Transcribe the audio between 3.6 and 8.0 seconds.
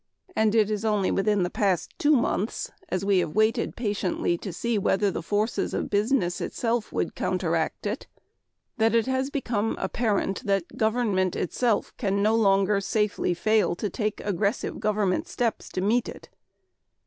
patiently to see whether the forces of business itself would counteract